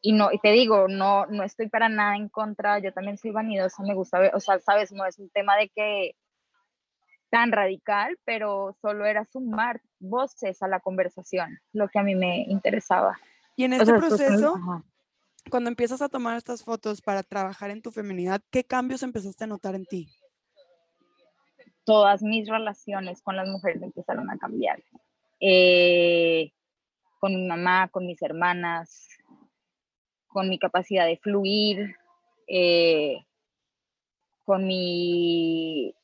[0.00, 3.30] y no, y te digo, no, no estoy para nada en contra, yo también soy
[3.30, 6.16] vanidosa, me gusta ver, o sea, sabes, no es un tema de que
[7.30, 12.42] tan radical, pero solo era sumar voces a la conversación, lo que a mí me
[12.48, 13.18] interesaba.
[13.56, 14.54] Y en este proceso,
[15.50, 19.48] cuando empiezas a tomar estas fotos para trabajar en tu feminidad, ¿qué cambios empezaste a
[19.48, 20.08] notar en ti?
[21.84, 24.82] Todas mis relaciones con las mujeres empezaron a cambiar.
[25.40, 26.52] Eh,
[27.18, 29.08] con mi mamá, con mis hermanas,
[30.28, 31.96] con mi capacidad de fluir,
[32.46, 33.24] eh,
[34.44, 35.94] con mi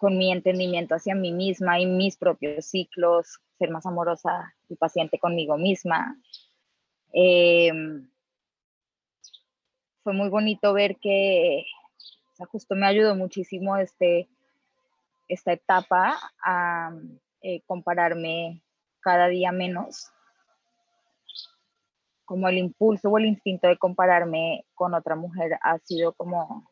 [0.00, 5.18] con mi entendimiento hacia mí misma y mis propios ciclos, ser más amorosa y paciente
[5.18, 6.16] conmigo misma.
[7.12, 8.08] Em,
[10.02, 11.66] fue muy bonito ver que,
[12.32, 14.26] o sea, justo me ayudó muchísimo este,
[15.28, 16.92] esta etapa a
[17.42, 18.62] eh, compararme
[19.00, 20.10] cada día menos,
[22.24, 26.69] como el impulso o el instinto de compararme con otra mujer ha sido como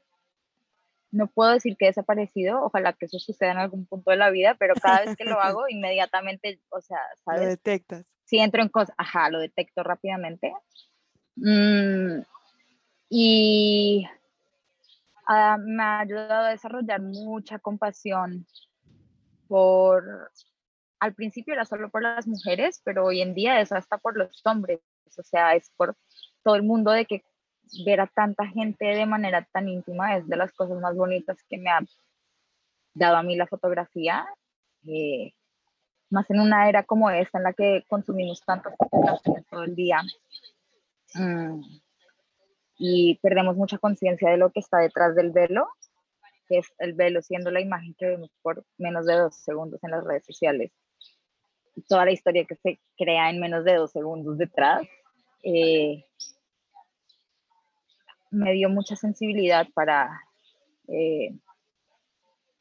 [1.11, 4.31] no puedo decir que he desaparecido, ojalá que eso suceda en algún punto de la
[4.31, 7.43] vida, pero cada vez que lo hago, inmediatamente, o sea, ¿sabes?
[7.43, 8.07] Lo detectas.
[8.25, 10.53] Si entro en cosas, ajá, lo detecto rápidamente.
[11.37, 12.21] Mm,
[13.09, 14.07] y
[15.27, 18.47] ah, me ha ayudado a desarrollar mucha compasión
[19.47, 20.31] por,
[21.01, 24.45] al principio era solo por las mujeres, pero hoy en día es hasta por los
[24.45, 24.81] hombres,
[25.17, 25.97] o sea, es por
[26.43, 27.25] todo el mundo de que
[27.85, 31.59] ver a tanta gente de manera tan íntima es de las cosas más bonitas que
[31.59, 31.81] me ha
[32.95, 34.27] dado a mí la fotografía.
[34.87, 35.33] Eh,
[36.11, 40.03] más en una era como esta en la que consumimos tantas aplicaciones todo el día
[41.15, 41.61] mm,
[42.79, 45.69] y perdemos mucha conciencia de lo que está detrás del velo,
[46.49, 49.91] que es el velo siendo la imagen que vemos por menos de dos segundos en
[49.91, 50.73] las redes sociales.
[51.89, 54.87] Toda la historia que se crea en menos de dos segundos detrás.
[55.43, 56.05] Eh,
[58.31, 60.21] me dio mucha sensibilidad para
[60.89, 61.37] eh,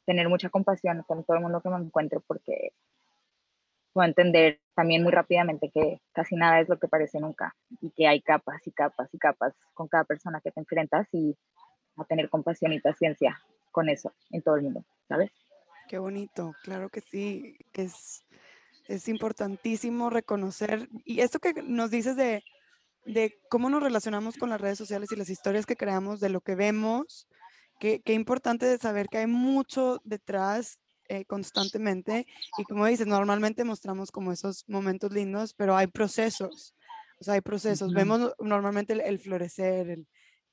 [0.05, 2.73] tener mucha compasión con todo el mundo que me encuentro porque
[3.93, 8.07] puedo entender también muy rápidamente que casi nada es lo que parece nunca y que
[8.07, 11.35] hay capas y capas y capas con cada persona que te enfrentas y
[11.97, 15.31] a tener compasión y paciencia con eso en todo el mundo, ¿sabes?
[15.87, 18.23] Qué bonito, claro que sí, es,
[18.87, 22.43] es importantísimo reconocer, y esto que nos dices de,
[23.07, 26.41] de cómo nos relacionamos con las redes sociales y las historias que creamos, de lo
[26.41, 27.27] que vemos,
[27.79, 34.11] qué, qué importante saber que hay mucho detrás eh, constantemente y como dices, normalmente mostramos
[34.11, 36.75] como esos momentos lindos, pero hay procesos,
[37.19, 37.93] o sea, hay procesos.
[37.93, 40.07] Vemos normalmente el, florecer, el,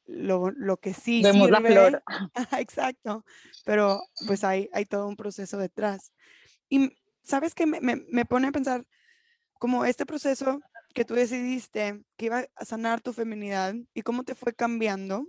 [0.07, 2.03] lo, lo, que sí Vemos la flor.
[2.59, 3.25] Exacto,
[3.65, 6.13] pero pues hay, hay todo un proceso detrás.
[6.69, 8.87] Y sabes que me, me, me pone a pensar
[9.59, 10.61] como este proceso
[10.95, 15.27] que tú decidiste que iba a sanar tu feminidad y cómo te fue cambiando,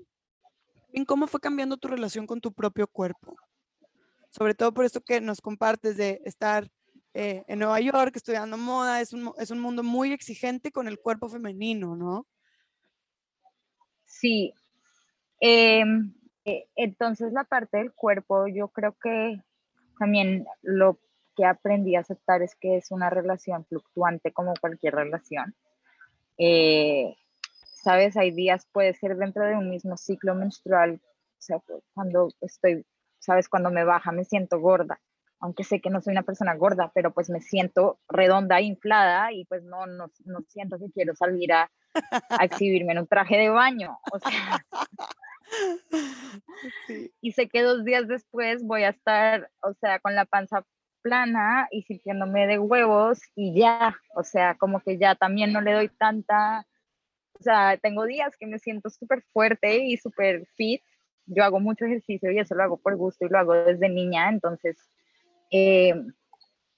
[0.94, 3.36] y cómo fue cambiando tu relación con tu propio cuerpo.
[4.30, 6.70] Sobre todo por esto que nos compartes de estar
[7.14, 11.00] eh, en Nueva York estudiando moda, es un, es un mundo muy exigente con el
[11.00, 12.26] cuerpo femenino, ¿no?
[14.06, 14.54] Sí.
[15.40, 16.14] Em,
[16.46, 19.42] eh, entonces la parte del cuerpo, yo creo que
[20.00, 21.00] también lo
[21.36, 25.56] que aprendí a aceptar es que es una relación fluctuante como cualquier relación.
[26.38, 27.16] Eh,
[27.86, 31.62] Sabes, hay días, puede ser dentro de un mismo ciclo menstrual, o sea,
[31.94, 32.84] cuando estoy,
[33.20, 35.00] sabes, cuando me baja me siento gorda,
[35.40, 39.46] aunque sé que no soy una persona gorda, pero pues me siento redonda, inflada y
[39.46, 41.70] pues no, no, no siento que quiero salir a,
[42.30, 44.00] a exhibirme en un traje de baño.
[44.12, 44.66] O sea,
[47.22, 50.66] Y sé que dos días después voy a estar, o sea, con la panza
[51.06, 55.74] plana y sintiéndome de huevos y ya, o sea, como que ya también no le
[55.74, 56.66] doy tanta,
[57.40, 60.82] o sea, tengo días que me siento súper fuerte y súper fit,
[61.28, 64.30] yo hago mucho ejercicio y eso lo hago por gusto y lo hago desde niña,
[64.30, 64.78] entonces,
[65.52, 65.94] eh,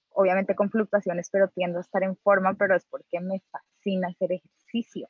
[0.10, 4.34] obviamente con fluctuaciones, pero tiendo a estar en forma, pero es porque me fascina hacer
[4.34, 5.08] ejercicio.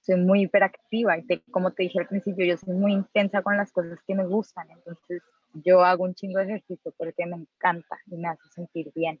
[0.00, 3.72] Soy muy hiperactiva y como te dije al principio, yo soy muy intensa con las
[3.72, 5.22] cosas que me gustan, entonces
[5.54, 9.20] yo hago un chingo de ejercicio porque me encanta y me hace sentir bien.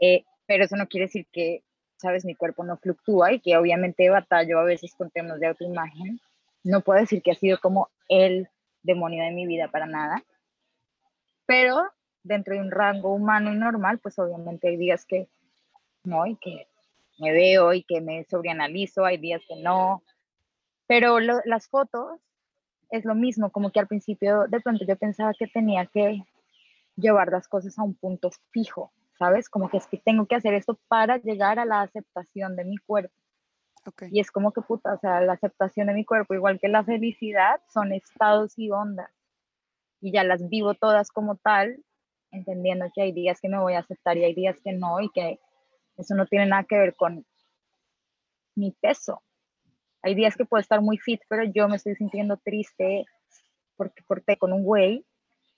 [0.00, 1.62] Eh, pero eso no quiere decir que,
[1.96, 6.20] sabes, mi cuerpo no fluctúa y que obviamente batallo a veces con temas de autoimagen.
[6.64, 8.48] No puedo decir que ha sido como el
[8.82, 10.22] demonio de mi vida para nada.
[11.46, 11.82] Pero
[12.22, 15.28] dentro de un rango humano y normal, pues obviamente hay días que
[16.02, 16.68] no, y que
[17.18, 20.02] me veo y que me sobreanalizo, hay días que no.
[20.86, 22.20] Pero las fotos
[22.90, 26.22] es lo mismo, como que al principio de pronto yo pensaba que tenía que
[26.96, 29.48] llevar las cosas a un punto fijo, ¿sabes?
[29.48, 32.76] Como que es que tengo que hacer esto para llegar a la aceptación de mi
[32.78, 33.14] cuerpo.
[34.10, 36.82] Y es como que puta, o sea, la aceptación de mi cuerpo, igual que la
[36.82, 39.10] felicidad, son estados y ondas.
[40.00, 41.84] Y ya las vivo todas como tal,
[42.32, 45.08] entendiendo que hay días que me voy a aceptar y hay días que no, y
[45.10, 45.38] que
[45.96, 47.24] eso no tiene nada que ver con
[48.56, 49.22] mi peso,
[50.02, 53.04] hay días que puedo estar muy fit, pero yo me estoy sintiendo triste
[53.76, 55.04] porque corté con un güey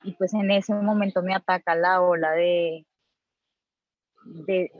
[0.02, 2.86] y pues en ese momento me ataca la ola de,
[4.24, 4.70] de,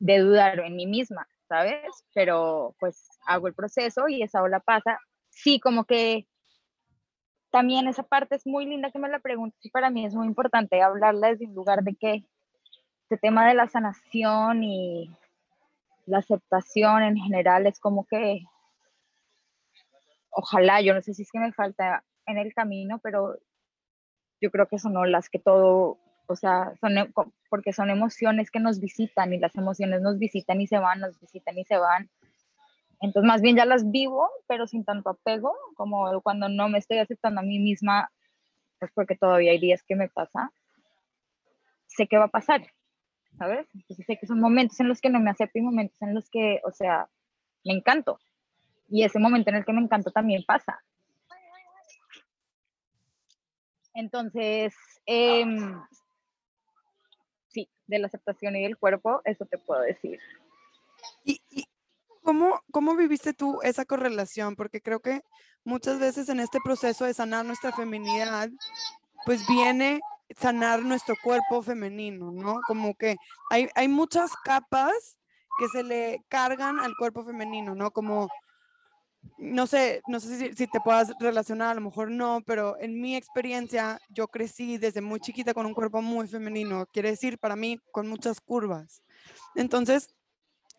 [0.00, 2.04] de dudar en mí misma, ¿sabes?
[2.14, 4.98] Pero pues hago el proceso y esa ola pasa.
[5.30, 6.26] Sí, como que
[7.50, 10.26] también esa parte es muy linda que me la preguntes y para mí es muy
[10.26, 12.24] importante hablarla desde un lugar de que
[13.02, 15.10] este tema de la sanación y
[16.06, 18.42] la aceptación en general es como que
[20.38, 23.36] ojalá, yo no sé si es que me falta en el camino, pero
[24.40, 25.98] yo creo que son las que todo,
[26.28, 27.12] o sea, son, e,
[27.50, 31.18] porque son emociones que nos visitan y las emociones nos visitan y se van, nos
[31.18, 32.08] visitan y se van.
[33.00, 36.98] Entonces, más bien ya las vivo, pero sin tanto apego, como cuando no me estoy
[36.98, 38.08] aceptando a mí misma,
[38.78, 40.52] pues porque todavía hay días que me pasa,
[41.88, 42.64] sé que va a pasar,
[43.38, 43.66] ¿sabes?
[43.74, 46.30] Entonces sé que son momentos en los que no me acepto y momentos en los
[46.30, 47.08] que, o sea,
[47.64, 48.20] me encanto,
[48.88, 50.82] y ese momento en el que me encanta también pasa.
[53.94, 54.74] Entonces,
[55.06, 55.80] em,
[57.48, 60.20] sí, de la aceptación y del cuerpo, eso te puedo decir.
[61.24, 61.40] ¿Y,
[62.22, 64.54] cómo, cómo viviste tú esa correlación?
[64.54, 65.22] Porque creo que
[65.64, 68.48] muchas veces en este proceso de sanar nuestra feminidad,
[69.26, 70.00] pues viene
[70.36, 72.60] sanar nuestro cuerpo femenino, ¿no?
[72.66, 73.16] Como que
[73.50, 75.18] hay, hay muchas capas
[75.58, 77.90] que se le cargan al cuerpo femenino, ¿no?
[77.90, 78.28] Como,
[79.38, 83.00] no sé, no sé si, si, te puedas relacionar, a lo mejor no, pero en
[83.00, 87.56] mi experiencia yo crecí desde muy chiquita con un cuerpo muy femenino, quiere decir para
[87.56, 89.02] mí con muchas curvas.
[89.54, 90.14] Entonces,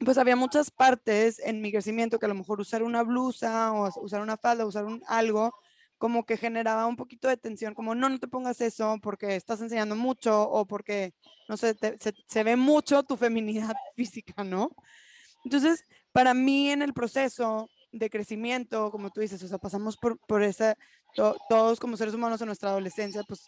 [0.03, 3.89] pues había muchas partes en mi crecimiento que a lo mejor usar una blusa o
[4.01, 5.53] usar una falda, usar un algo,
[5.97, 9.59] como que generaba un poquito de tensión, como no, no te pongas eso porque estás
[9.61, 11.13] enseñando mucho o porque,
[11.49, 14.71] no sé, se, se, ve mucho tu feminidad física, ¿no?
[15.43, 20.19] Entonces, para mí en el proceso de crecimiento, como tú dices, o sea, pasamos por,
[20.19, 20.75] por esa,
[21.49, 23.47] todos como seres humanos en nuestra adolescencia, pues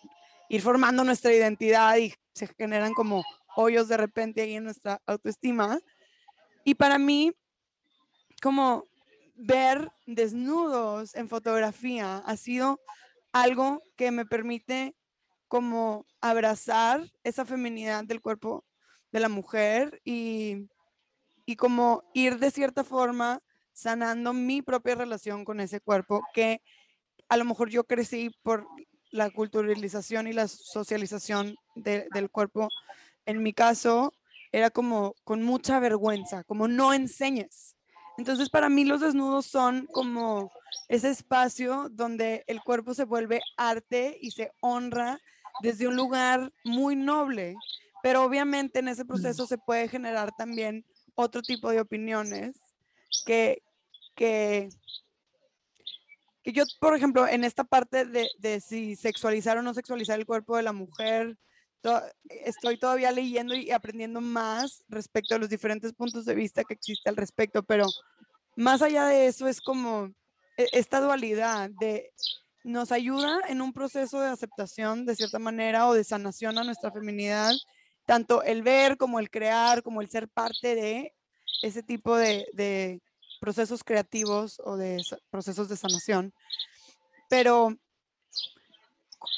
[0.50, 3.24] ir formando nuestra identidad y se generan como
[3.56, 5.80] hoyos de repente ahí en nuestra autoestima.
[6.64, 7.32] Y para mí,
[8.42, 8.86] como
[9.36, 12.80] ver desnudos en fotografía ha sido
[13.32, 14.96] algo que me permite
[15.48, 18.66] como abrazar esa feminidad del cuerpo
[19.12, 20.70] de la mujer y,
[21.46, 23.42] y como ir de cierta forma
[23.74, 26.62] sanando mi propia relación con ese cuerpo que
[27.30, 28.68] a lo mejor yo crecí por
[29.12, 32.70] la culturalización y la socialización del cuerpo.
[33.26, 34.14] En mi caso,
[34.52, 37.76] era como con mucha vergüenza, como no enseñes.
[38.18, 40.52] Entonces, para mí los desnudos son como
[40.90, 45.20] ese espacio donde el cuerpo se vuelve arte y se honra
[45.62, 47.56] desde un lugar muy noble,
[48.04, 52.58] pero obviamente en ese proceso se puede generar también otro tipo de opiniones
[53.26, 53.64] que,
[54.16, 54.70] que,
[56.44, 60.26] que yo, por ejemplo, en esta parte de, de si sexualizar o no sexualizar el
[60.26, 61.38] cuerpo de la mujer,
[62.30, 67.10] estoy todavía leyendo y aprendiendo más respecto a los diferentes puntos de vista que existe
[67.10, 67.88] al respecto, pero
[68.56, 70.12] más allá de eso es como
[70.58, 72.12] e, esta dualidad de
[72.64, 76.92] nos ayuda en un proceso de aceptación de cierta manera o de sanación a nuestra
[76.92, 77.52] feminidad,
[78.06, 81.14] tanto el ver como el crear, como el ser parte de
[81.62, 83.02] ese tipo de, de
[83.40, 86.34] procesos creativos o de procesos de sanación.
[87.30, 87.78] Pero,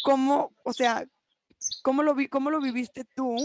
[0.04, 1.06] ¿cómo, o sea,
[1.82, 3.36] ¿Cómo lo, vi, cómo lo viviste tú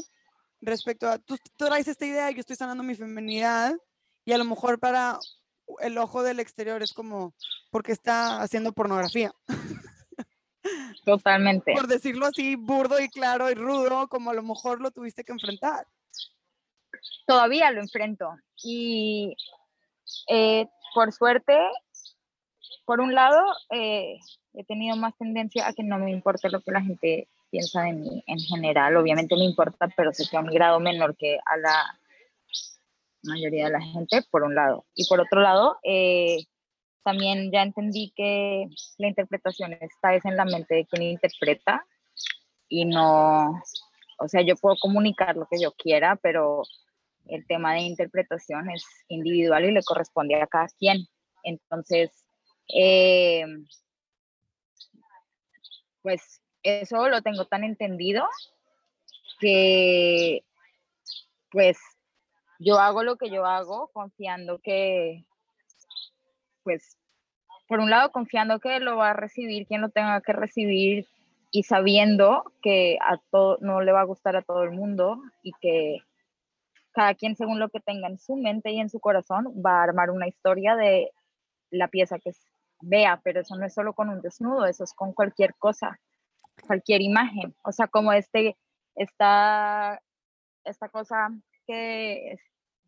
[0.61, 3.77] respecto a, tú, traes esta idea, yo estoy sanando mi feminidad
[4.25, 5.19] y a lo mejor para
[5.81, 7.35] el ojo del exterior es como,
[7.71, 9.33] porque está haciendo pornografía.
[11.05, 11.73] Totalmente.
[11.73, 15.33] Por decirlo así, burdo y claro y rudo, como a lo mejor lo tuviste que
[15.33, 15.87] enfrentar.
[17.27, 18.31] Todavía lo enfrento.
[18.63, 19.37] Y
[20.29, 21.57] eh, por suerte,
[22.85, 24.19] por un lado, eh,
[24.55, 27.93] he tenido más tendencia a que no me importe lo que la gente piensa de
[27.93, 28.97] mí en general.
[28.97, 31.99] Obviamente me importa, pero sé que a un grado menor que a la
[33.23, 34.85] mayoría de la gente, por un lado.
[34.95, 36.45] Y por otro lado, eh,
[37.03, 38.67] también ya entendí que
[38.99, 41.85] la interpretación está es en la mente de quien interpreta
[42.69, 43.63] y no,
[44.19, 46.63] o sea, yo puedo comunicar lo que yo quiera, pero
[47.27, 51.07] el tema de interpretación es individual y le corresponde a cada quien.
[51.45, 52.11] Entonces,
[52.75, 53.45] eh,
[56.03, 58.27] pues eso lo tengo tan entendido
[59.41, 60.43] que
[61.51, 61.79] pues
[62.59, 65.25] yo hago lo que yo hago confiando que
[66.65, 66.99] pues
[67.69, 71.07] por un lado confiando que lo va a recibir quien lo tenga que recibir
[71.51, 75.53] y sabiendo que a todo no le va a gustar a todo el mundo y
[75.61, 75.99] que
[76.93, 79.85] cada quien según lo que tenga en su mente y en su corazón va a
[79.85, 81.13] armar una historia de
[81.71, 82.33] la pieza que
[82.81, 85.99] vea, pero eso no es solo con un desnudo, eso es con cualquier cosa
[86.67, 88.57] cualquier imagen, o sea, como este,
[88.95, 90.01] esta,
[90.65, 91.31] esta cosa
[91.67, 92.39] que,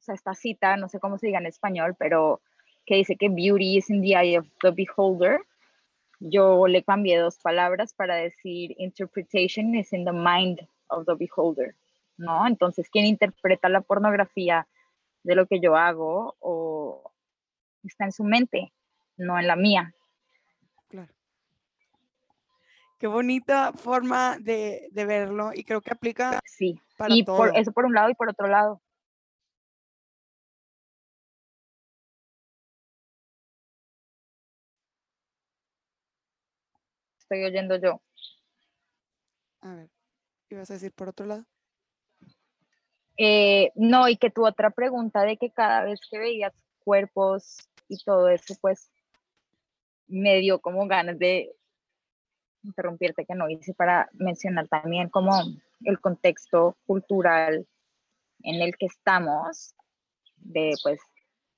[0.06, 2.40] esta cita, no sé cómo se diga en español, pero
[2.86, 5.40] que dice que beauty is in the eye of the beholder.
[6.20, 11.74] Yo le cambié dos palabras para decir interpretation is in the mind of the beholder,
[12.16, 12.46] ¿no?
[12.46, 14.68] Entonces, ¿quién interpreta la pornografía
[15.22, 17.10] de lo que yo hago o
[17.82, 18.72] está en su mente,
[19.16, 19.94] no en la mía?
[23.00, 26.78] Qué bonita forma de, verlo y creo que aplica sí.
[26.98, 28.82] para y Por, eso por un lado y por otro lado.
[37.30, 38.02] Estoy oyendo yo.
[39.60, 39.88] A ver,
[40.48, 41.44] ¿ibas a decir por otro lado?
[43.16, 46.52] Eh, no, y que tu otra pregunta de que cada vez que veías
[46.82, 48.90] cuerpos y todo eso, pues
[50.08, 51.54] me dio como ganas de
[52.64, 55.30] interrumpirte que no hice para mencionar también como
[55.84, 57.64] el contexto cultural
[58.42, 59.76] en el que estamos
[60.34, 60.98] de pues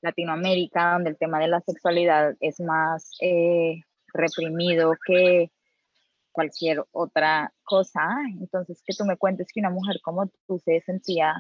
[0.02, 3.80] Latinoamérica, donde el tema de la sexualidad es más eh,
[4.12, 5.50] reprimido que
[6.32, 8.00] cualquier otra cosa.
[8.40, 11.34] Entonces, que tú me cuentes que una mujer como tú se sentía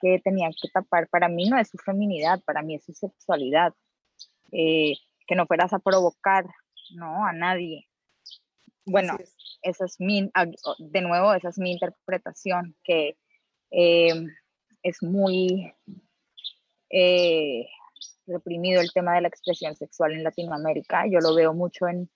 [0.00, 3.74] que tenía que tapar, para mí no es su feminidad, para mí es su sexualidad.
[4.52, 4.94] Eh,
[5.26, 6.46] que no fueras a provocar,
[6.94, 7.24] ¿no?
[7.24, 7.86] A nadie.
[8.86, 9.18] Bueno,
[9.62, 10.30] esa es mi,
[10.78, 13.18] de nuevo, esa es mi interpretación, que
[13.70, 14.26] eh,
[14.82, 15.74] es muy
[16.88, 17.66] eh,
[18.26, 21.04] reprimido el tema de la expresión sexual en Latinoamérica.
[21.06, 22.08] Yo lo veo mucho en,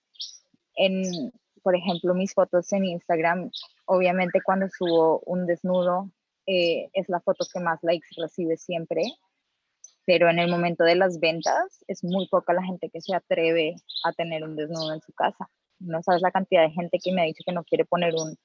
[0.75, 1.31] en,
[1.63, 3.49] por ejemplo, mis fotos en Instagram.
[3.85, 6.11] Obviamente cuando subo un desnudo
[6.45, 9.01] eh, es la foto que más likes recibe siempre,
[10.05, 13.75] pero en el momento de las ventas es muy poca la gente que se atreve
[14.03, 15.49] a tener un desnudo en su casa.
[15.79, 18.37] No sabes la cantidad de gente que me ha dicho que no quiere poner un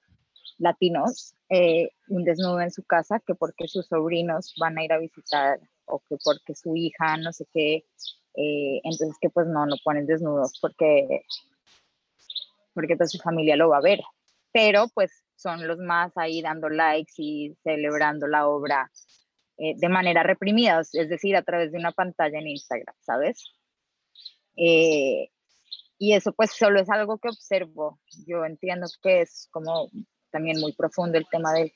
[0.59, 4.99] latinos eh, un desnudo en su casa que porque sus sobrinos van a ir a
[4.99, 7.85] visitar o que porque su hija no sé qué
[8.35, 11.23] eh, entonces que pues no no ponen desnudos porque
[12.79, 14.01] porque pues su familia lo va a ver
[14.53, 18.91] pero pues son los más ahí dando likes y celebrando la obra
[19.57, 23.45] eh, de manera reprimida, es decir, a través de una pantalla en Instagram, ¿sabes?
[24.61, 28.01] y eso pues solo es algo que observo.
[28.27, 29.89] Yo entiendo que es como
[30.33, 31.73] también muy profundo el tema del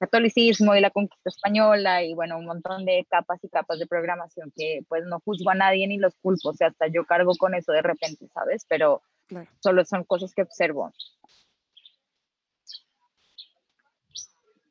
[0.00, 4.52] catolicismo y la conquista española y bueno, un montón de capas y capas de programación
[4.56, 7.54] que pues no juzgo a nadie ni los culpo, o sea, hasta yo cargo con
[7.54, 8.66] eso de repente, ¿sabes?
[8.68, 9.00] Pero
[9.60, 10.92] solo son cosas que observo.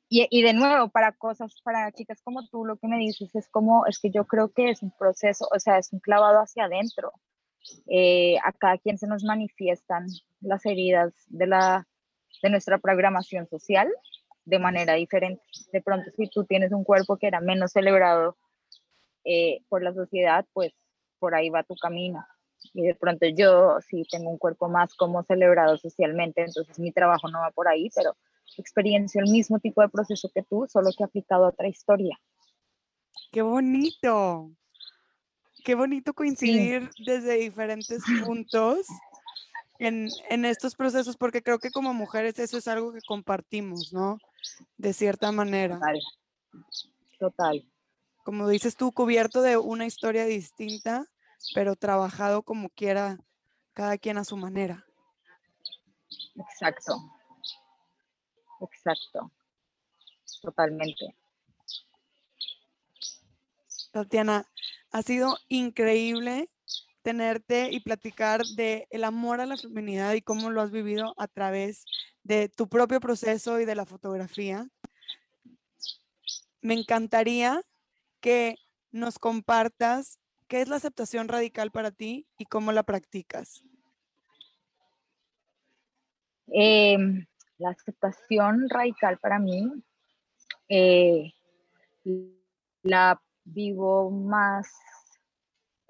[0.10, 3.48] Y, y, de nuevo, para cosas, para chicas como tú, lo que me dices es
[3.50, 6.66] como, es que yo creo que es un proceso, o sea, es un clavado hacia
[6.66, 7.12] adentro.
[7.88, 10.06] Eh, a cada quien se nos manifiestan
[10.42, 11.88] las heridas de, la,
[12.42, 13.90] de nuestra programación social
[14.46, 15.42] de manera diferente.
[15.72, 18.38] De pronto, si tú tienes un cuerpo que era menos celebrado
[19.24, 20.74] eh, por la sociedad, pues
[21.20, 22.26] por ahí va tu camino.
[22.74, 27.30] Y de pronto yo sí tengo un cuerpo más como celebrado socialmente, entonces mi trabajo
[27.30, 28.16] no va por ahí, pero
[28.58, 32.20] experiencio el mismo tipo de proceso que tú, solo que aplicado a otra historia.
[33.32, 34.52] ¡Qué bonito!
[35.64, 38.86] qué bonito coincidir desde diferentes puntos
[39.80, 44.18] en, en, estos procesos, porque creo que como mujeres eso es algo que compartimos, ¿no?
[44.78, 45.76] De cierta manera.
[45.76, 46.00] Total.
[47.20, 47.66] Total.
[48.24, 51.06] Como dices tú, cubierto de una historia distinta,
[51.54, 53.20] pero trabajado como quiera,
[53.74, 54.86] cada quien a su manera.
[56.36, 56.98] Exacto.
[58.62, 59.32] Exacto.
[60.42, 61.16] Totalmente.
[63.92, 64.46] Tatiana,
[64.92, 66.50] ha sido increíble
[67.04, 71.28] tenerte y platicar de el amor a la feminidad y cómo lo has vivido a
[71.28, 71.86] través
[72.24, 74.68] de tu propio proceso y de la fotografía.
[76.62, 77.62] Me encantaría
[78.22, 78.56] que
[78.92, 80.20] nos compartas
[80.54, 83.64] qué es la aceptación radical para ti y cómo la practicas.
[86.46, 87.26] Em,
[87.58, 89.68] la aceptación radical para mí
[90.70, 91.34] eh,
[92.84, 94.72] la vivo más,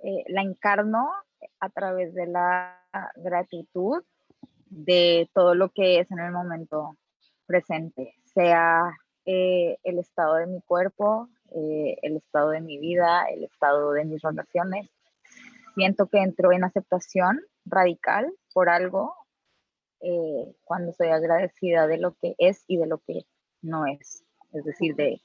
[0.02, 1.12] eh, la encarno
[1.60, 2.88] a través de la
[3.18, 4.02] gratitud
[4.70, 6.96] de todo lo que es en el momento
[7.46, 13.44] presente, sea eh, el estado de mi cuerpo, eh, el estado de mi vida, el
[13.44, 14.90] estado de mis relaciones.
[15.76, 19.16] Siento que entro en aceptación radical por algo
[20.66, 23.22] cuando soy agradecida de lo que es y de lo que
[23.62, 25.22] no es, es decir, de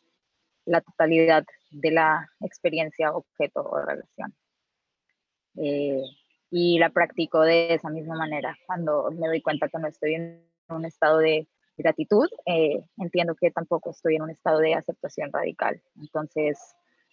[0.69, 4.35] la totalidad de la experiencia, objeto o relación.
[5.57, 6.03] Eh,
[6.51, 8.57] y la practico de esa misma manera.
[8.67, 11.49] Cuando me doy cuenta que no estoy en un estado de
[11.79, 15.81] gratitud, eh, entiendo que tampoco estoy en un estado de aceptación radical.
[15.97, 16.59] Entonces,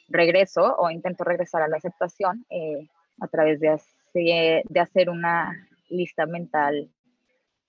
[0.10, 2.90] regreso o intento regresar a la aceptación eh,
[3.22, 3.80] a través de
[4.14, 6.90] de hacer una lista mental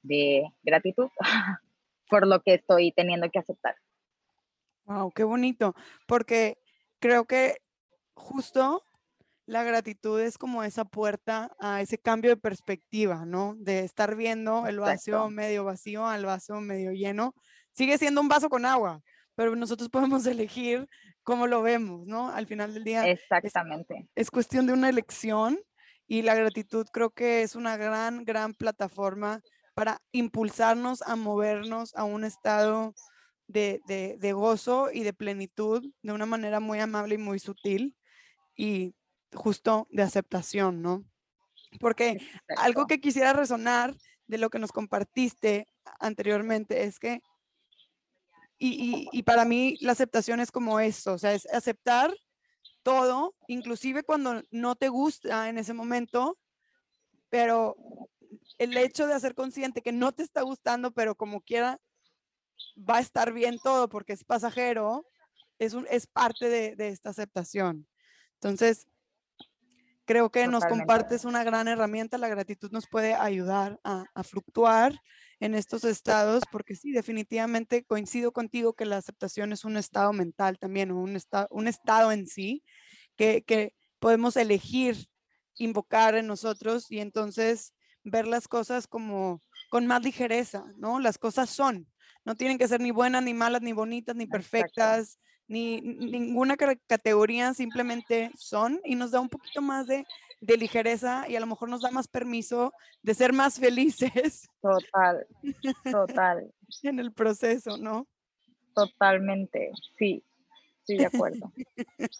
[0.02, 1.08] de gratitud
[2.08, 3.74] por lo que estoy teniendo que aceptar.
[4.84, 5.74] Wow, qué bonito,
[6.06, 6.58] porque
[7.00, 7.56] creo que
[8.14, 8.84] justo
[9.46, 13.54] la gratitud es como esa puerta a ese cambio de perspectiva, ¿no?
[13.58, 17.34] De estar viendo el vaso medio vacío al vaso medio lleno.
[17.72, 19.00] Sigue siendo un vaso con agua,
[19.34, 20.88] pero nosotros podemos elegir
[21.22, 22.28] cómo lo vemos, ¿no?
[22.30, 23.06] Al final del día.
[23.06, 24.08] Exactamente.
[24.14, 25.58] Es, es cuestión de una elección
[26.08, 29.42] y la gratitud creo que es una gran, gran plataforma
[29.74, 32.94] para impulsarnos a movernos a un estado
[33.46, 37.94] de, gozo y de plenitud de una manera muy amable y muy sutil
[38.56, 38.94] y
[39.34, 41.04] justo de aceptación, ¿no?
[41.80, 42.18] Porque
[42.56, 43.94] algo que quisiera resonar
[44.26, 45.68] de lo que nos compartiste
[46.00, 47.22] anteriormente es que,
[48.58, 52.14] y, y, para mí la aceptación es como esto, o sea, es aceptar
[52.82, 56.38] todo, inclusive cuando no te gusta en ese momento,
[57.28, 57.76] pero
[58.58, 61.80] el hecho de hacer consciente que no te está gustando, pero como quiera,
[62.78, 65.06] va a estar bien todo porque es pasajero,
[65.58, 67.86] es, un, es parte de, de esta aceptación.
[68.34, 68.86] Entonces,
[70.06, 72.16] creo que nos compartes una gran herramienta.
[72.16, 74.98] La gratitud nos puede ayudar a, a, fluctuar
[75.40, 80.58] en estos estados, porque sí, definitivamente coincido contigo que la aceptación es un estado mental
[80.58, 82.64] también, un, estado, un estado en sí
[83.16, 85.08] que, que podemos elegir
[85.56, 91.00] invocar en nosotros y entonces ver las cosas como con más ligereza, ¿no?
[91.00, 91.88] Las cosas son,
[92.24, 95.18] no tienen que ser ni buenas, ni malas, ni bonitas, ni perfectas,
[95.48, 100.04] ni ninguna categoría, simplemente son y nos da un poquito más de,
[100.40, 102.72] de, ligereza y a lo mejor nos da más permiso
[103.02, 104.48] de ser más felices.
[104.60, 105.26] Total,
[105.90, 106.52] total.
[106.82, 108.06] en el proceso, ¿no?
[108.74, 110.22] Totalmente, sí,
[110.80, 111.52] estoy de acuerdo.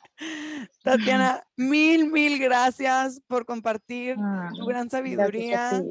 [0.83, 4.17] Tatiana, mil, mil gracias por compartir
[4.57, 5.83] tu gran sabiduría,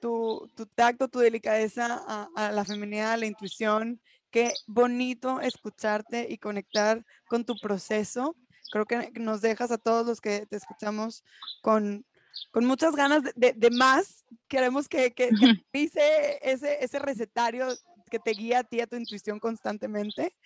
[0.00, 6.26] tu, tu, tacto, tu delicadeza a, a la feminidad, a la intuición Qué bonito escucharte
[6.30, 8.36] y conectar con tu proceso.
[8.70, 11.24] Creo que nos dejas a todos los que te escuchamos
[11.62, 12.06] con,
[12.52, 14.24] con muchas ganas de, de, más.
[14.46, 15.64] Queremos que, que, que
[16.42, 17.66] ese, ese recetario
[18.08, 20.36] que te guía a ti, a tu intuición constantemente.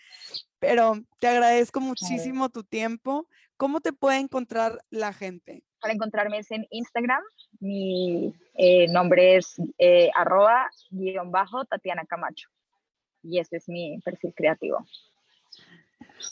[0.59, 3.29] Pero te agradezco muchísimo tu tiempo.
[3.59, 5.63] ¿Cómo te puede encontrar la gente?
[5.81, 7.23] Para encontrarme es en Instagram.
[7.61, 12.54] Mi eh, nombre es eh, arroba guion bajo Tatiana Camacho
[13.25, 14.87] y ese es mi perfil creativo.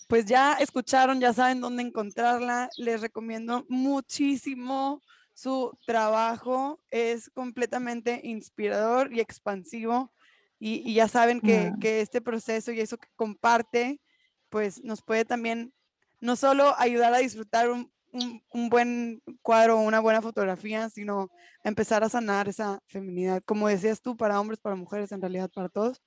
[0.09, 2.69] Pues ya escucharon, ya saben dónde encontrarla.
[2.77, 5.03] Les recomiendo muchísimo
[5.35, 6.81] su trabajo.
[6.91, 10.13] Es completamente inspirador y expansivo.
[10.59, 11.81] Y, ya saben que, mm.
[11.81, 14.01] que, este proceso y eso que comparte,
[14.49, 15.73] pues nos puede también
[16.21, 21.31] no solo ayudar a disfrutar un, un, un buen cuadro o una buena fotografía, sino
[21.65, 23.43] empezar a sanar esa feminidad.
[23.45, 26.01] Como decías tú, para hombres, para mujeres, en realidad para todos.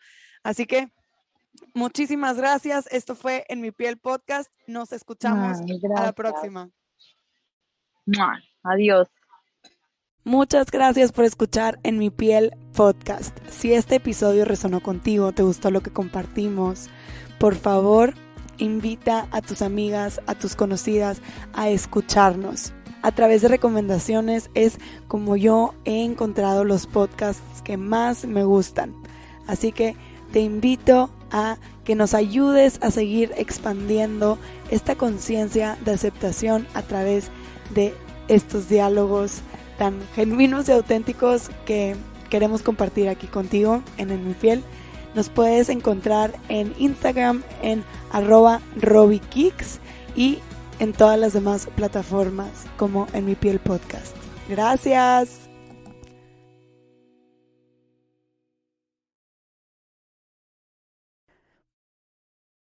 [0.45, 0.91] Así que
[1.73, 2.87] muchísimas gracias.
[2.91, 4.51] Esto fue En mi piel podcast.
[4.67, 5.57] Nos escuchamos
[5.97, 6.69] a la próxima.
[8.61, 9.07] Adiós.
[10.23, 13.35] Muchas gracias por escuchar En mi piel podcast.
[13.49, 16.91] Si este episodio resonó contigo, te gustó lo que compartimos,
[17.39, 18.13] por favor,
[18.59, 21.23] invita a tus amigas, a tus conocidas
[21.53, 22.71] a escucharnos.
[23.01, 24.77] A través de recomendaciones es
[25.07, 28.93] como yo he encontrado los podcasts que más me gustan.
[29.47, 29.95] Así que
[30.35, 31.55] te invito a
[31.85, 34.37] que nos ayudes a seguir expandiendo
[34.69, 37.29] esta conciencia de aceptación a través
[37.73, 37.93] de
[38.27, 39.39] estos diálogos
[39.77, 41.95] tan genuinos y auténticos que
[42.29, 44.61] queremos compartir aquí contigo en Mi Piel.
[45.15, 49.79] Nos puedes encontrar en Instagram en arroba robikicks
[50.17, 50.39] y
[50.79, 54.13] en todas las demás plataformas como En Mi Piel Podcast.
[54.49, 55.44] Gracias.